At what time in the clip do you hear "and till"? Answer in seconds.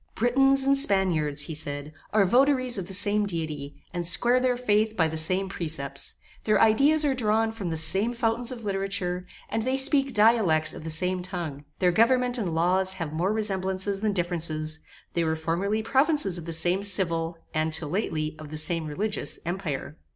17.53-17.89